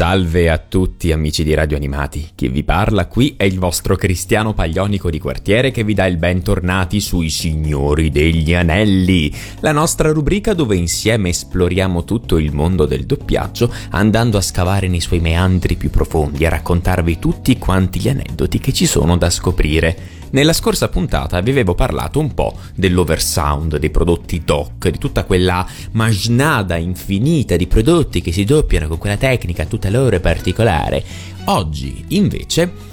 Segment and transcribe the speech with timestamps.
[0.00, 4.54] Salve a tutti amici di Radio Animati, chi vi parla qui è il vostro Cristiano
[4.54, 9.30] Paglionico di quartiere che vi dà il bentornati sui Signori degli Anelli,
[9.60, 15.00] la nostra rubrica dove insieme esploriamo tutto il mondo del doppiaggio andando a scavare nei
[15.00, 20.19] suoi meandri più profondi, a raccontarvi tutti quanti gli aneddoti che ci sono da scoprire.
[20.32, 25.66] Nella scorsa puntata vi avevo parlato un po' dell'oversound, dei prodotti doc, di tutta quella
[25.92, 31.02] magnada infinita di prodotti che si doppiano con quella tecnica tutta loro particolare.
[31.46, 32.88] Oggi, invece,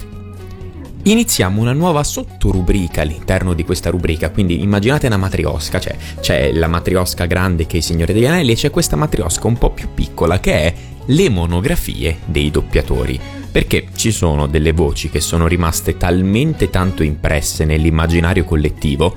[1.00, 6.66] Iniziamo una nuova sottorubrica all'interno di questa rubrica, quindi immaginate una matriosca, cioè c'è la
[6.66, 9.88] matriosca grande che è il Signore degli Anelli e c'è questa matriosca un po' più
[9.94, 10.74] piccola che è
[11.06, 17.64] le monografie dei doppiatori perché ci sono delle voci che sono rimaste talmente tanto impresse
[17.64, 19.16] nell'immaginario collettivo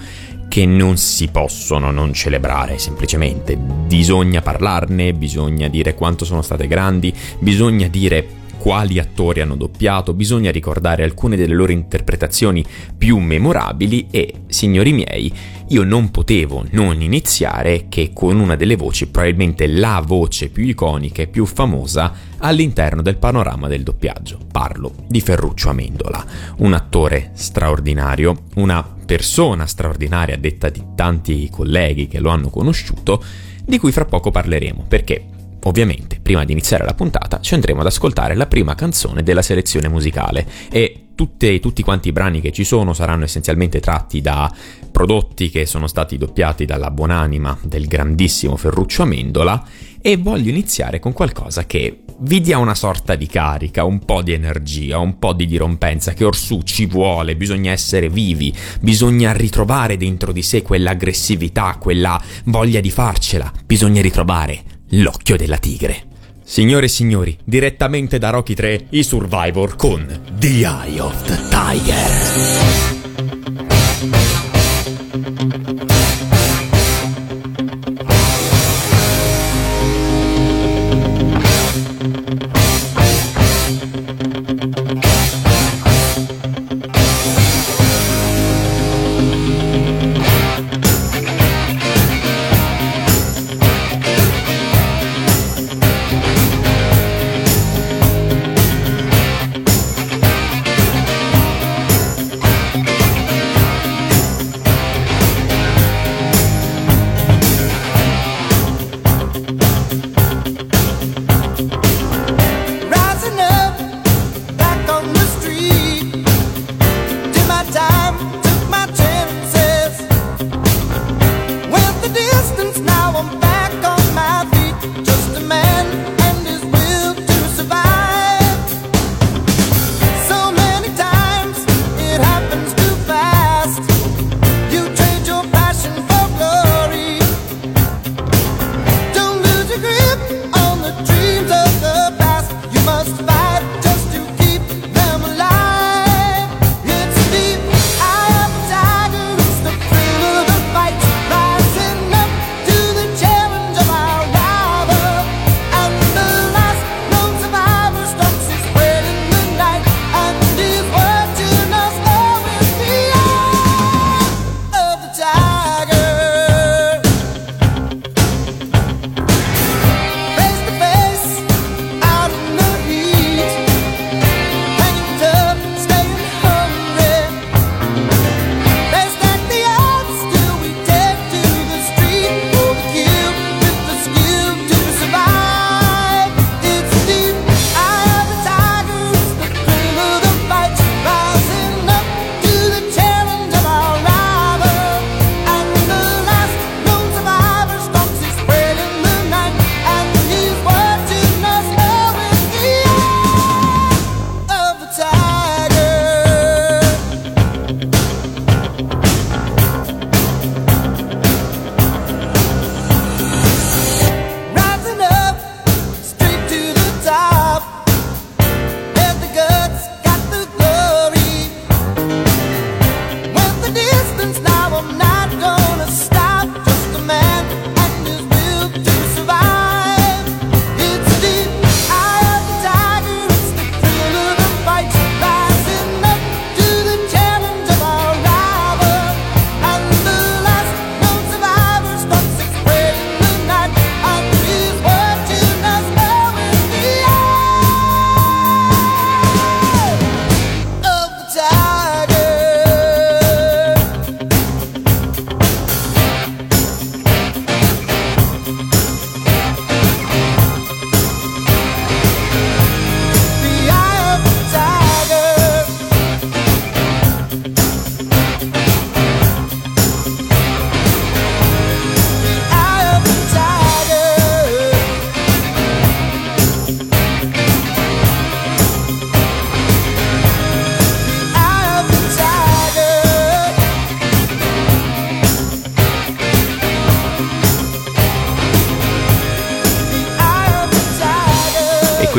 [0.49, 3.55] che non si possono non celebrare semplicemente.
[3.55, 10.51] Bisogna parlarne, bisogna dire quanto sono state grandi, bisogna dire quali attori hanno doppiato, bisogna
[10.51, 12.63] ricordare alcune delle loro interpretazioni
[12.95, 15.33] più memorabili e, signori miei,
[15.69, 21.23] io non potevo non iniziare che con una delle voci, probabilmente la voce più iconica
[21.23, 24.37] e più famosa all'interno del panorama del doppiaggio.
[24.51, 26.23] Parlo di Ferruccio Amendola,
[26.57, 33.23] un attore straordinario, una persona straordinaria detta di tanti colleghi che lo hanno conosciuto,
[33.65, 35.29] di cui fra poco parleremo, perché
[35.63, 39.89] Ovviamente, prima di iniziare la puntata, ci andremo ad ascoltare la prima canzone della selezione
[39.89, 44.51] musicale e tutte, tutti quanti i brani che ci sono saranno essenzialmente tratti da
[44.91, 49.63] prodotti che sono stati doppiati dalla buonanima del grandissimo Ferruccio Amendola
[50.01, 54.33] e voglio iniziare con qualcosa che vi dia una sorta di carica, un po' di
[54.33, 60.31] energia, un po' di dirompenza che orsù ci vuole, bisogna essere vivi, bisogna ritrovare dentro
[60.31, 66.03] di sé quell'aggressività, quella voglia di farcela, bisogna ritrovare L'occhio della tigre.
[66.43, 70.05] Signore e signori, direttamente da Rocky 3, i Survivor con
[70.37, 73.00] The Eye of the Tiger.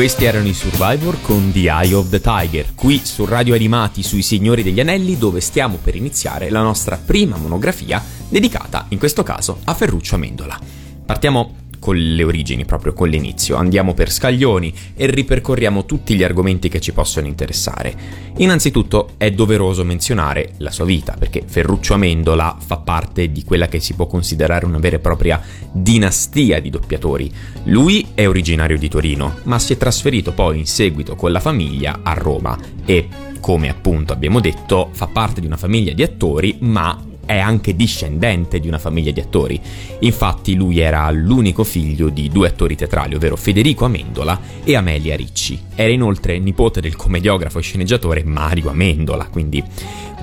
[0.03, 4.21] Questi erano i Survivor con The Eye of the Tiger, qui su Radio Animati sui
[4.21, 9.59] Signori degli Anelli, dove stiamo per iniziare la nostra prima monografia dedicata, in questo caso,
[9.63, 10.59] a Ferruccio Amendola.
[11.05, 13.57] Partiamo con le origini, proprio con l'inizio.
[13.57, 17.93] Andiamo per scaglioni e ripercorriamo tutti gli argomenti che ci possono interessare.
[18.37, 23.81] Innanzitutto è doveroso menzionare la sua vita, perché Ferruccio Amendola fa parte di quella che
[23.81, 25.41] si può considerare una vera e propria
[25.73, 27.29] dinastia di doppiatori.
[27.65, 31.99] Lui è originario di Torino, ma si è trasferito poi in seguito con la famiglia
[32.01, 33.09] a Roma e
[33.41, 38.59] come appunto abbiamo detto, fa parte di una famiglia di attori, ma è anche discendente
[38.59, 39.59] di una famiglia di attori.
[39.99, 45.59] Infatti lui era l'unico figlio di due attori teatrali, ovvero Federico Amendola e Amelia Ricci.
[45.75, 49.63] Era inoltre nipote del commediografo e sceneggiatore Mario Amendola, quindi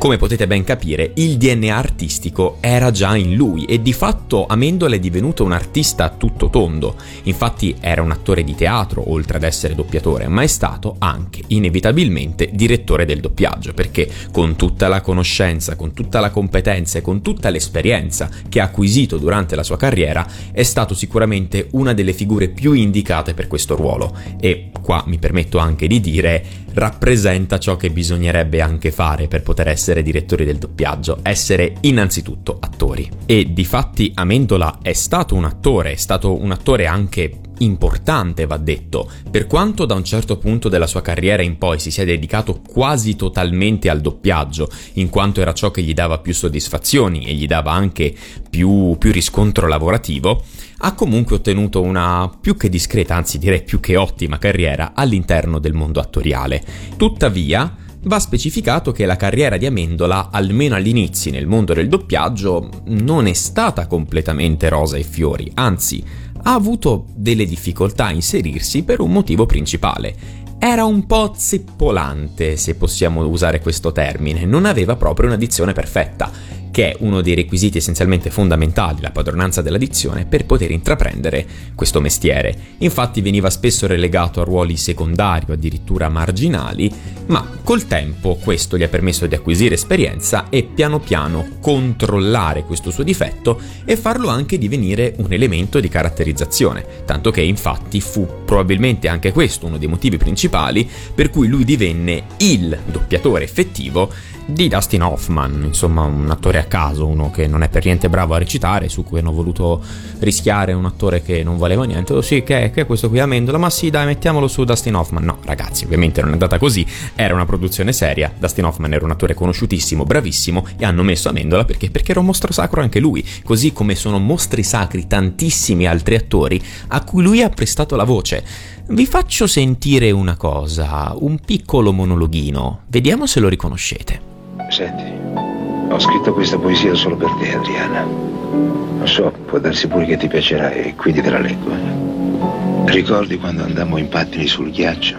[0.00, 4.94] come potete ben capire, il DNA artistico era già in lui e di fatto Amendola
[4.94, 6.97] è divenuto un artista tutto tondo.
[7.25, 12.49] Infatti era un attore di teatro, oltre ad essere doppiatore, ma è stato anche inevitabilmente
[12.50, 17.50] direttore del doppiaggio, perché con tutta la conoscenza, con tutta la competenza e con tutta
[17.50, 22.73] l'esperienza che ha acquisito durante la sua carriera, è stato sicuramente una delle figure più
[22.73, 24.17] indicate per questo ruolo.
[24.41, 26.44] E qua mi permetto anche di dire
[26.75, 33.08] rappresenta ciò che bisognerebbe anche fare per poter essere direttori del doppiaggio, essere innanzitutto attori.
[33.26, 37.31] E di fatti Amendola è stato un attore, è stato un attore anche
[37.61, 41.91] importante, va detto, per quanto da un certo punto della sua carriera in poi si
[41.91, 47.25] sia dedicato quasi totalmente al doppiaggio, in quanto era ciò che gli dava più soddisfazioni
[47.27, 48.15] e gli dava anche
[48.49, 50.43] più, più riscontro lavorativo,
[50.79, 55.75] ha comunque ottenuto una più che discreta, anzi direi più che ottima carriera all'interno del
[55.75, 56.63] mondo attoriale.
[56.97, 63.27] Tuttavia, Va specificato che la carriera di Amendola, almeno all'inizio nel mondo del doppiaggio, non
[63.27, 66.03] è stata completamente rosa e fiori, anzi
[66.43, 70.15] ha avuto delle difficoltà a inserirsi per un motivo principale.
[70.59, 76.31] Era un po' zeppolante, se possiamo usare questo termine, non aveva proprio una dizione perfetta
[76.70, 82.00] che è uno dei requisiti essenzialmente fondamentali, la padronanza della dizione, per poter intraprendere questo
[82.00, 82.56] mestiere.
[82.78, 86.93] Infatti veniva spesso relegato a ruoli secondari o addirittura marginali,
[87.26, 92.90] ma col tempo questo gli ha permesso di acquisire esperienza e piano piano controllare questo
[92.90, 99.08] suo difetto e farlo anche divenire un elemento di caratterizzazione, tanto che infatti fu probabilmente
[99.08, 104.10] anche questo uno dei motivi principali per cui lui divenne il doppiatore effettivo
[104.46, 108.34] di Dustin Hoffman, insomma un attore a caso, uno che non è per niente bravo
[108.34, 109.82] a recitare, su cui hanno voluto
[110.20, 112.12] rischiare un attore che non valeva niente.
[112.12, 113.58] Oh sì, che è, che è questo qui Amendola?
[113.58, 115.24] Ma sì, dai, mettiamolo su Dustin Hoffman.
[115.24, 119.10] No, ragazzi, ovviamente non è andata così, era una produzione seria, Dustin Hoffman era un
[119.10, 121.90] attore conosciutissimo, bravissimo, e hanno messo Amendola perché?
[121.90, 126.62] Perché era un mostro sacro anche lui, così come sono mostri sacri tantissimi altri attori
[126.88, 128.44] a cui lui ha prestato la voce.
[128.88, 134.20] Vi faccio sentire una cosa, un piccolo monologhino, vediamo se lo riconoscete.
[134.69, 135.59] Senti,
[135.91, 138.03] ho scritto questa poesia solo per te, Adriana.
[138.03, 141.70] Non so, può darsi pure che ti piacerà e quindi te la leggo.
[141.73, 142.93] Eh.
[142.93, 145.17] Ricordi quando andammo in pattini sul ghiaccio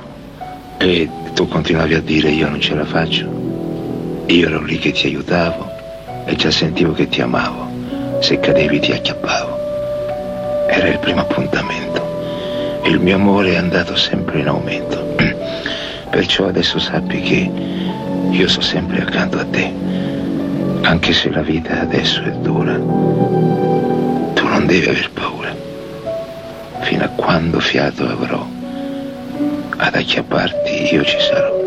[0.77, 4.23] e tu continuavi a dire io non ce la faccio?
[4.27, 5.69] Io ero lì che ti aiutavo
[6.25, 8.19] e già sentivo che ti amavo.
[8.21, 9.59] Se cadevi ti acchiappavo.
[10.69, 12.79] Era il primo appuntamento.
[12.85, 15.15] Il mio amore è andato sempre in aumento.
[16.09, 17.51] Perciò adesso sappi che
[18.29, 19.73] io sto sempre accanto a te,
[20.81, 22.73] anche se la vita adesso è dura.
[22.75, 25.55] Tu non devi aver paura.
[26.81, 28.45] Fino a quando fiato avrò,
[29.77, 31.59] ad acchiapparti io ci sarò.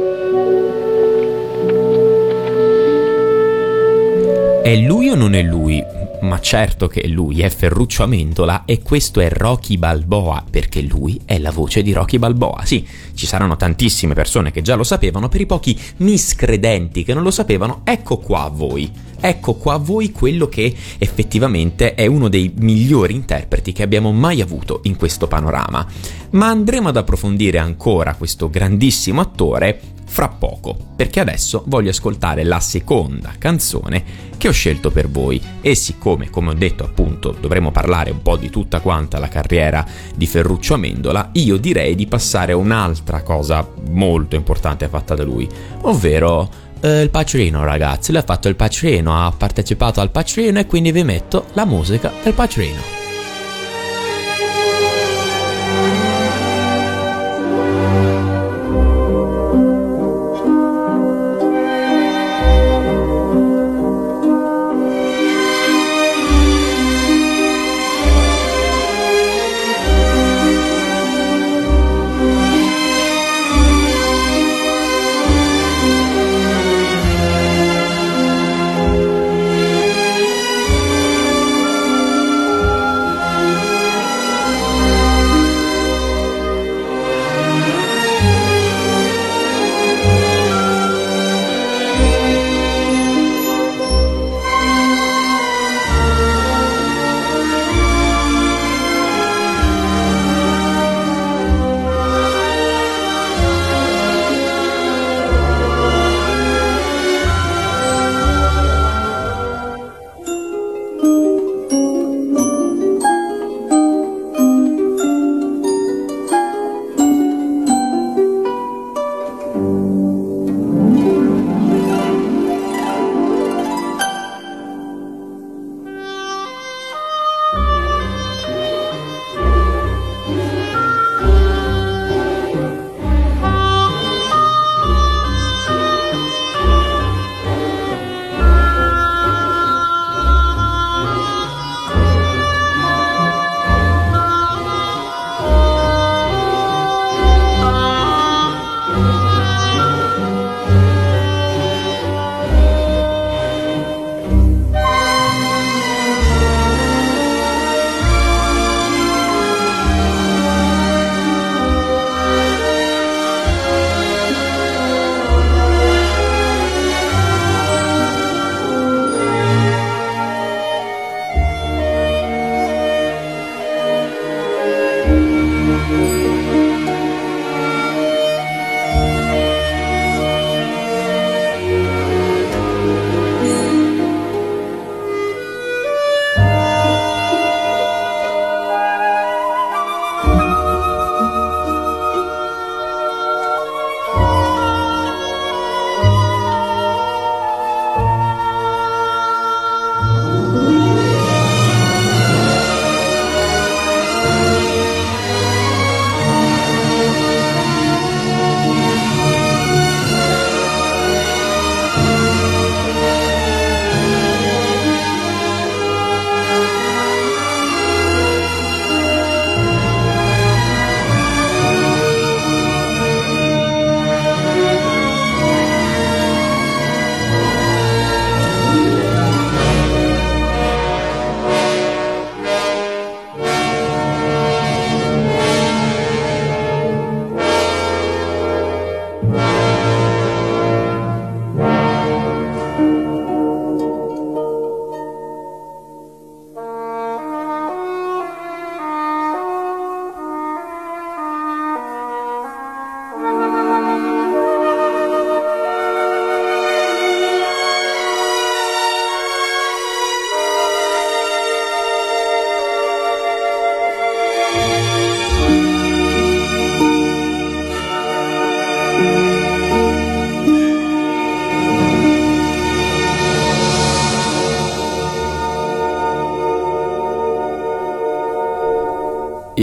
[4.62, 6.03] È lui o non è lui?
[6.24, 11.38] Ma certo che lui è Ferruccio Amendola e questo è Rocky Balboa, perché lui è
[11.38, 12.64] la voce di Rocky Balboa.
[12.64, 17.24] Sì, ci saranno tantissime persone che già lo sapevano, per i pochi miscredenti che non
[17.24, 18.90] lo sapevano, ecco qua a voi.
[19.20, 24.40] Ecco qua a voi quello che effettivamente è uno dei migliori interpreti che abbiamo mai
[24.40, 25.86] avuto in questo panorama.
[26.30, 32.60] Ma andremo ad approfondire ancora questo grandissimo attore fra poco, perché adesso voglio ascoltare la
[32.60, 34.04] seconda canzone
[34.36, 38.36] che ho scelto per voi e siccome, come ho detto appunto, dovremo parlare un po'
[38.36, 43.66] di tutta quanta la carriera di Ferruccio Amendola, io direi di passare a un'altra cosa
[43.90, 45.48] molto importante fatta da lui,
[45.80, 46.48] ovvero
[46.84, 50.92] eh, il Patrino ragazzi, lui ha fatto il Patrino, ha partecipato al Patrino e quindi
[50.92, 53.03] vi metto la musica del Patrino.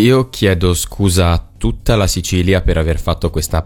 [0.02, 3.64] Io chiedo scusa a tutta la Sicilia per aver fatto questa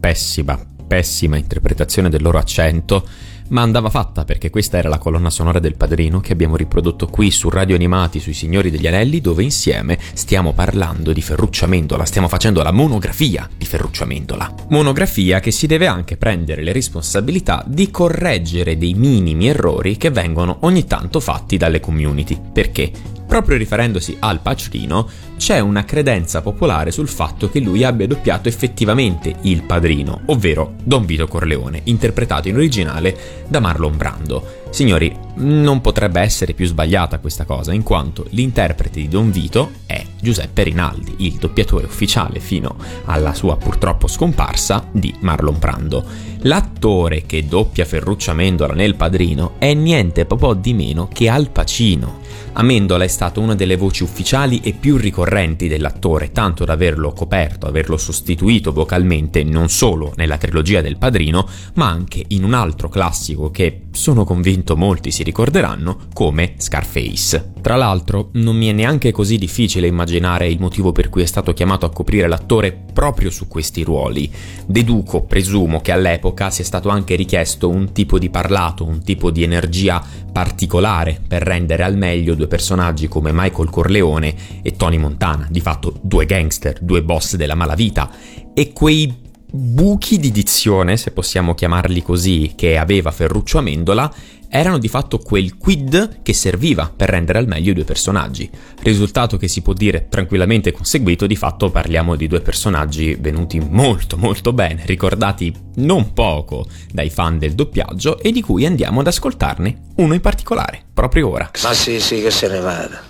[0.00, 3.06] pessima, pessima interpretazione del loro accento,
[3.50, 7.30] ma andava fatta perché questa era la colonna sonora del padrino che abbiamo riprodotto qui
[7.30, 12.26] su Radio Animati sui Signori degli Anelli, dove insieme stiamo parlando di Ferruccia Mendola, stiamo
[12.26, 14.52] facendo la monografia di Ferruccia Mendola.
[14.70, 20.56] Monografia che si deve anche prendere le responsabilità di correggere dei minimi errori che vengono
[20.62, 22.36] ogni tanto fatti dalle community.
[22.52, 23.15] Perché?
[23.26, 29.34] Proprio riferendosi al Pacino, c'è una credenza popolare sul fatto che lui abbia doppiato effettivamente
[29.42, 34.64] il padrino, ovvero Don Vito Corleone, interpretato in originale da Marlon Brando.
[34.70, 40.04] Signori, non potrebbe essere più sbagliata questa cosa, in quanto l'interprete di Don Vito è
[40.20, 46.04] Giuseppe Rinaldi, il doppiatore ufficiale fino alla sua purtroppo scomparsa di Marlon Brando.
[46.40, 52.24] L'attore che doppia Ferruccia Mendola nel Padrino è niente po' di meno che Al Pacino.
[52.58, 57.66] Amendola è stata una delle voci ufficiali e più ricorrenti dell'attore, tanto da averlo coperto,
[57.66, 63.50] averlo sostituito vocalmente non solo nella trilogia del Padrino, ma anche in un altro classico
[63.50, 67.52] che sono convinto molti si ricorderanno come Scarface.
[67.60, 71.52] Tra l'altro, non mi è neanche così difficile immaginare il motivo per cui è stato
[71.52, 74.30] chiamato a coprire l'attore proprio su questi ruoli.
[74.66, 79.42] Deduco, presumo che all'epoca sia stato anche richiesto un tipo di parlato, un tipo di
[79.42, 85.60] energia particolare per rendere al meglio due personaggi come Michael Corleone e Tony Montana, di
[85.60, 88.10] fatto due gangster, due boss della malavita,
[88.54, 89.24] e quei
[89.56, 94.12] buchi di dizione, se possiamo chiamarli così, che aveva Ferruccio Amendola
[94.48, 98.48] erano di fatto quel quid che serviva per rendere al meglio i due personaggi.
[98.80, 104.16] Risultato che si può dire tranquillamente conseguito, di fatto parliamo di due personaggi venuti molto
[104.16, 109.80] molto bene, ricordati non poco dai fan del doppiaggio e di cui andiamo ad ascoltarne
[109.96, 111.50] uno in particolare, proprio ora.
[111.62, 113.02] Ma sì, sì, che se ne vada.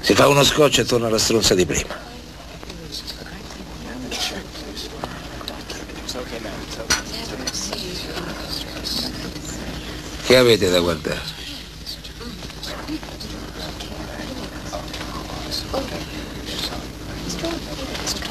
[0.00, 2.13] Si fa uno scotch e torna alla stronza di prima.
[10.26, 11.20] Che avete da guardare?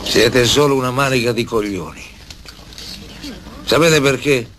[0.02, 2.04] Siete solo una manica di coglioni.
[3.66, 4.50] Sapete perché?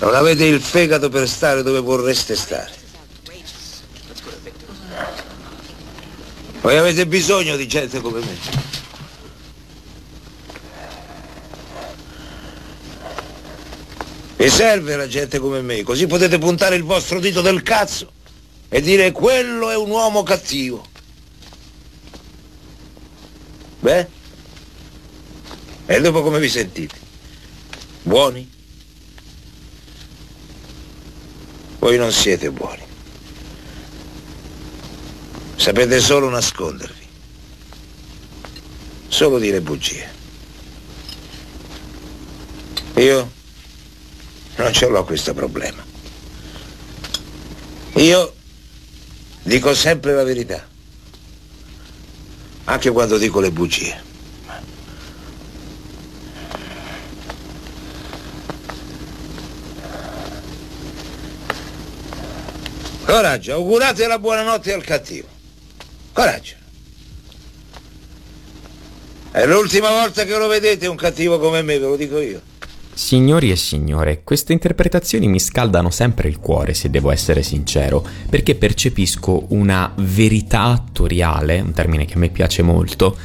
[0.00, 2.70] Non avete il fegato per stare dove vorreste stare.
[6.60, 8.69] Voi avete bisogno di gente come me.
[14.40, 18.10] Vi serve la gente come me, così potete puntare il vostro dito del cazzo
[18.70, 20.82] e dire quello è un uomo cattivo.
[23.80, 24.08] Beh?
[25.84, 26.96] E dopo come vi sentite?
[28.00, 28.50] Buoni?
[31.78, 32.82] Voi non siete buoni.
[35.56, 37.06] Sapete solo nascondervi.
[39.06, 40.10] Solo dire bugie.
[42.94, 43.38] Io
[44.60, 45.82] non ce l'ho questo problema.
[47.94, 48.34] Io
[49.42, 50.66] dico sempre la verità,
[52.64, 54.08] anche quando dico le bugie.
[63.04, 65.26] Coraggio, augurate la buonanotte al cattivo.
[66.12, 66.54] Coraggio.
[69.32, 72.49] È l'ultima volta che lo vedete un cattivo come me, ve lo dico io.
[72.92, 78.54] Signori e signore, queste interpretazioni mi scaldano sempre il cuore, se devo essere sincero, perché
[78.54, 83.16] percepisco una verità attoriale, un termine che a me piace molto,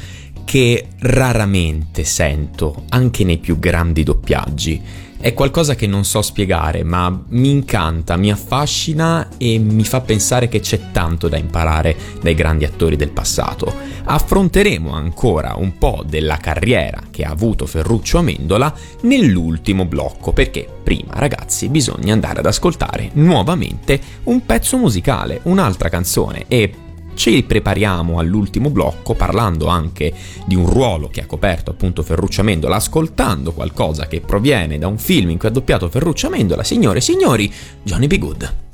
[0.45, 4.81] che raramente sento anche nei più grandi doppiaggi
[5.25, 10.47] è qualcosa che non so spiegare, ma mi incanta, mi affascina e mi fa pensare
[10.47, 13.73] che c'è tanto da imparare dai grandi attori del passato.
[14.03, 21.13] Affronteremo ancora un po' della carriera che ha avuto Ferruccio Amendola nell'ultimo blocco, perché prima,
[21.15, 26.71] ragazzi, bisogna andare ad ascoltare nuovamente un pezzo musicale, un'altra canzone e
[27.15, 30.13] ci prepariamo all'ultimo blocco parlando anche
[30.45, 34.97] di un ruolo che ha coperto appunto Ferruccio Amendola, ascoltando qualcosa che proviene da un
[34.97, 37.51] film in cui ha doppiato Ferruccio Amendola, signore e signori,
[37.81, 38.17] Johnny B.
[38.19, 38.64] Good.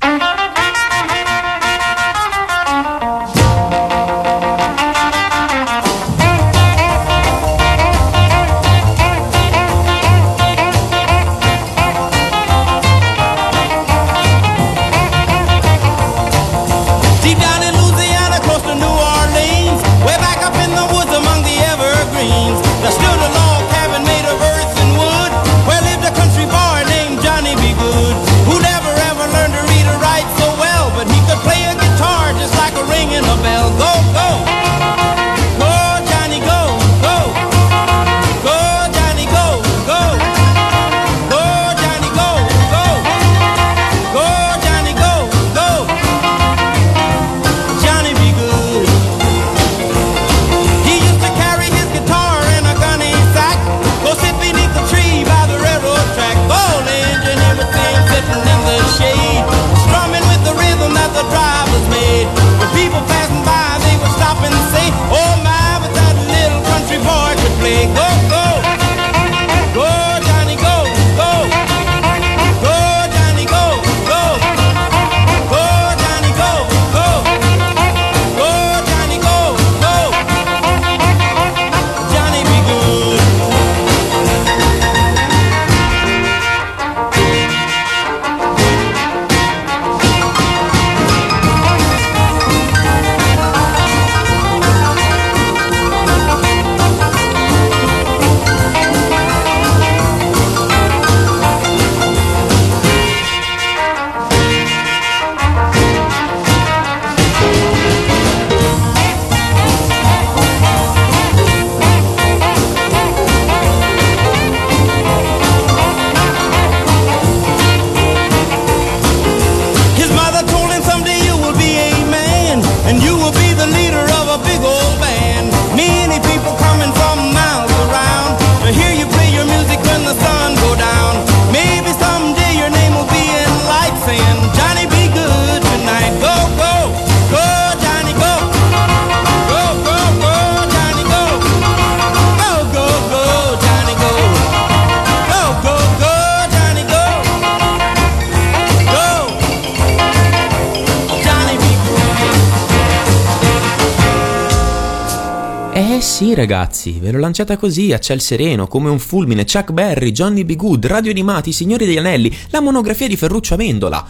[156.02, 160.44] Sì, ragazzi, ve l'ho lanciata così, a ciel sereno, come un fulmine, Chuck Berry, Johnny
[160.44, 160.56] B.
[160.56, 164.04] Good, Radio Animati, Signori degli Anelli, la monografia di Ferruccio Amendola.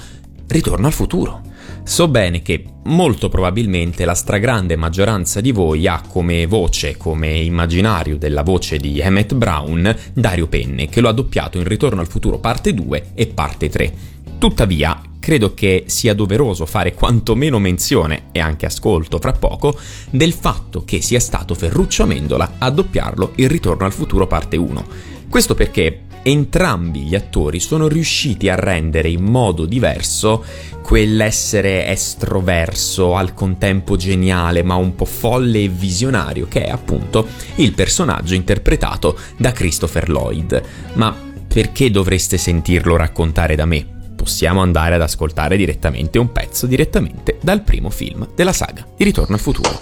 [0.46, 1.42] Ritorno al futuro.
[1.84, 8.16] So bene che molto probabilmente la stragrande maggioranza di voi ha come voce, come immaginario
[8.16, 12.38] della voce di Emmett Brown, Dario Penne, che lo ha doppiato in Ritorno al futuro
[12.38, 13.94] parte 2 e parte 3.
[14.42, 19.78] Tuttavia, credo che sia doveroso fare quantomeno menzione, e anche ascolto fra poco,
[20.10, 24.84] del fatto che sia stato Ferruccio Amendola a doppiarlo in Ritorno al futuro parte 1.
[25.28, 30.44] Questo perché entrambi gli attori sono riusciti a rendere in modo diverso
[30.82, 37.74] quell'essere estroverso, al contempo geniale, ma un po' folle e visionario, che è appunto il
[37.74, 40.62] personaggio interpretato da Christopher Lloyd.
[40.94, 44.00] Ma perché dovreste sentirlo raccontare da me?
[44.22, 49.34] Possiamo andare ad ascoltare direttamente un pezzo direttamente dal primo film della saga di Ritorno
[49.34, 49.80] al futuro.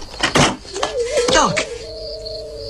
[1.31, 1.67] Doc!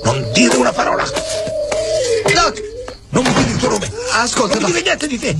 [0.04, 1.02] Non dire una parola!
[1.02, 2.62] Doc!
[3.08, 3.90] Non mi dire il tuo nome!
[4.12, 5.34] Ascolta, non mi dire niente di te!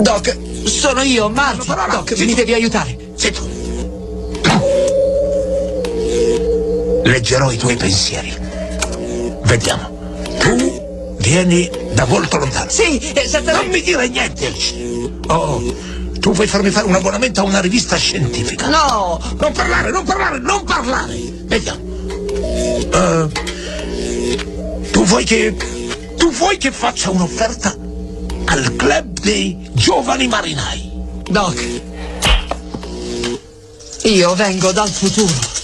[0.00, 1.66] Doc, sono io, Marty.
[1.66, 2.96] Doc, mi devi aiutare.
[3.16, 3.46] Zitto!
[7.04, 8.34] Leggerò i tuoi pensieri.
[9.42, 9.89] Vediamo.
[11.30, 12.68] Vieni da molto lontano.
[12.68, 13.52] Sì, esattamente.
[13.52, 14.52] Non mi dire niente.
[15.28, 15.62] Oh,
[16.18, 18.66] tu vuoi farmi fare un abbonamento a una rivista scientifica?
[18.68, 19.20] No!
[19.38, 21.16] Non parlare, non parlare, non parlare!
[21.44, 21.80] Vediamo.
[21.84, 23.30] Uh,
[24.90, 25.54] tu vuoi che...
[26.16, 27.76] Tu vuoi che faccia un'offerta
[28.46, 30.90] al club dei giovani marinai?
[31.30, 31.80] Doc,
[34.02, 35.59] io vengo dal futuro.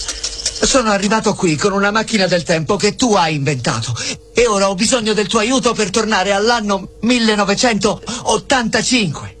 [0.59, 3.93] Sono arrivato qui con una macchina del tempo che tu hai inventato
[4.33, 9.35] e ora ho bisogno del tuo aiuto per tornare all'anno 1985.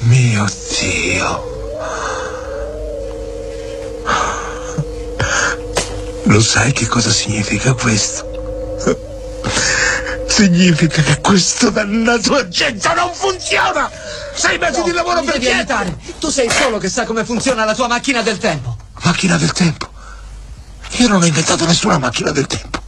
[0.00, 0.46] Mio
[0.78, 1.56] Dio.
[6.24, 8.26] Lo sai che cosa significa questo?
[10.26, 13.90] Significa che questo dannato aggetto non funziona!
[14.34, 15.96] Sei mesi No, di lavoro per devi aiutare.
[16.20, 18.76] Tu sei solo che sa come funziona la tua macchina del tempo.
[19.02, 19.87] Macchina del tempo?
[20.98, 22.80] Io non ho inventato nessuna macchina del tempo.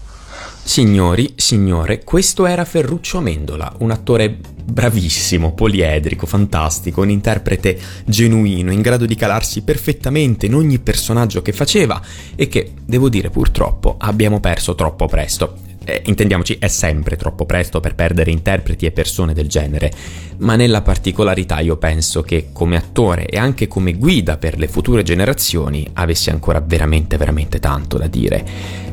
[0.62, 8.80] Signori, signore, questo era Ferruccio Amendola, un attore bravissimo, poliedrico, fantastico, un interprete genuino, in
[8.80, 12.00] grado di calarsi perfettamente in ogni personaggio che faceva
[12.34, 15.69] e che, devo dire purtroppo, abbiamo perso troppo presto.
[15.90, 19.92] Eh, intendiamoci, è sempre troppo presto per perdere interpreti e persone del genere,
[20.38, 25.02] ma nella particolarità io penso che come attore e anche come guida per le future
[25.02, 28.46] generazioni avessi ancora veramente, veramente tanto da dire.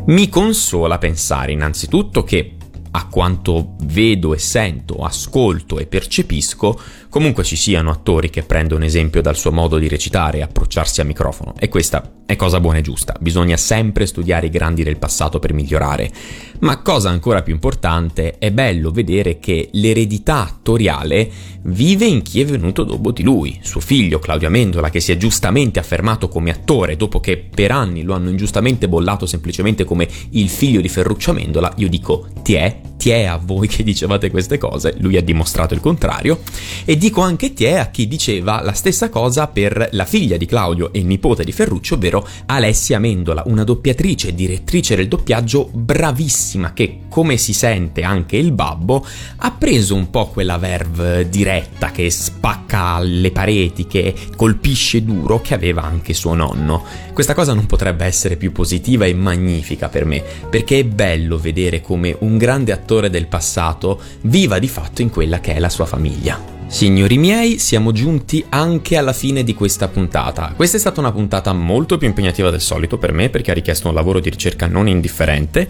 [0.07, 2.56] Mi consola pensare innanzitutto che
[2.97, 6.79] a quanto vedo e sento, ascolto e percepisco,
[7.09, 11.05] comunque ci siano attori che prendono esempio dal suo modo di recitare e approcciarsi al
[11.05, 11.53] microfono.
[11.59, 13.15] E questa è cosa buona e giusta.
[13.19, 16.11] Bisogna sempre studiare i grandi del passato per migliorare.
[16.59, 21.29] Ma cosa ancora più importante, è bello vedere che l'eredità attoriale
[21.63, 23.59] vive in chi è venuto dopo di lui.
[23.61, 28.01] Suo figlio Claudio Amendola, che si è giustamente affermato come attore dopo che per anni
[28.01, 32.86] lo hanno ingiustamente bollato semplicemente come il figlio di Ferruccio Amendola, io dico ti è
[32.95, 36.41] ti è a voi che dicevate queste cose, lui ha dimostrato il contrario,
[36.85, 40.45] e dico anche ti è a chi diceva la stessa cosa per la figlia di
[40.45, 46.73] Claudio e nipote di Ferruccio, ovvero Alessia Mendola, una doppiatrice e direttrice del doppiaggio bravissima
[46.73, 49.05] che, come si sente anche il babbo,
[49.37, 55.53] ha preso un po' quella verve diretta che spacca le pareti, che colpisce duro, che
[55.53, 56.83] aveva anche suo nonno.
[57.13, 61.81] Questa cosa non potrebbe essere più positiva e magnifica per me, perché è bello vedere
[61.81, 65.85] come un grande attore del passato viva di fatto in quella che è la sua
[65.85, 66.55] famiglia.
[66.67, 70.51] Signori miei, siamo giunti anche alla fine di questa puntata.
[70.53, 73.87] Questa è stata una puntata molto più impegnativa del solito per me perché ha richiesto
[73.87, 75.69] un lavoro di ricerca non indifferente.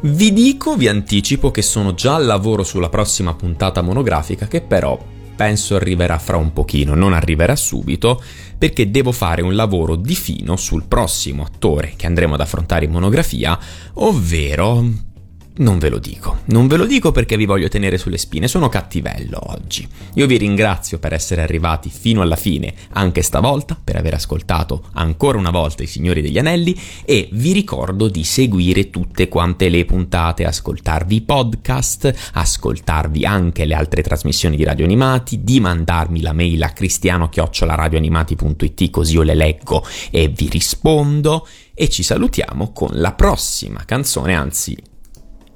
[0.00, 5.02] Vi dico, vi anticipo che sono già al lavoro sulla prossima puntata monografica che però
[5.34, 8.22] penso arriverà fra un pochino, non arriverà subito,
[8.56, 12.90] perché devo fare un lavoro di fino sul prossimo attore che andremo ad affrontare in
[12.90, 13.58] monografia,
[13.94, 15.12] ovvero
[15.56, 18.68] non ve lo dico, non ve lo dico perché vi voglio tenere sulle spine, sono
[18.68, 19.86] cattivello oggi.
[20.14, 25.38] Io vi ringrazio per essere arrivati fino alla fine, anche stavolta, per aver ascoltato ancora
[25.38, 30.44] una volta i Signori degli Anelli e vi ricordo di seguire tutte quante le puntate,
[30.44, 36.64] ascoltarvi i podcast, ascoltarvi anche le altre trasmissioni di Radio Animati, di mandarmi la mail
[36.64, 41.46] a cristiano-radioanimati.it così io le leggo e vi rispondo.
[41.76, 44.76] E ci salutiamo con la prossima canzone, anzi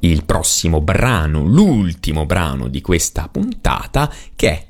[0.01, 4.67] il prossimo brano, l'ultimo brano di questa puntata, che è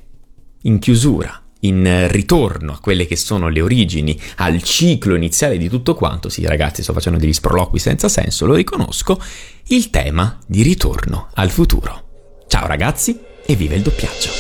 [0.63, 5.95] in chiusura in ritorno a quelle che sono le origini, al ciclo iniziale di tutto
[5.95, 9.21] quanto, sì ragazzi sto facendo degli sproloqui senza senso, lo riconosco,
[9.69, 12.05] il tema di ritorno al futuro.
[12.47, 14.31] Ciao ragazzi e viva il doppiaggio!